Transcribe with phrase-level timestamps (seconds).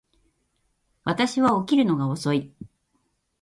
[1.03, 2.51] 私は起きるのが遅い